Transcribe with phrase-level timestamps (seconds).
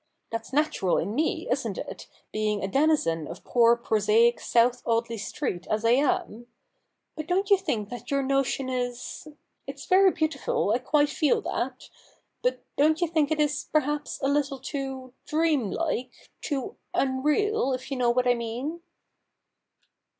[0.31, 5.67] That's natural in me, isn't it, being a denizen of poor prosaic South Audley Street
[5.69, 6.47] as I am?
[7.15, 9.27] But don't you think that your notion is—
[9.67, 11.87] it's very beautiful, I quite feel that—
[12.41, 17.91] but don't you think it is perhaps a little too dream like— too unreal, if
[17.91, 18.81] you know what I mean?'